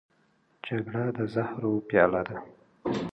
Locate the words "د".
1.17-1.19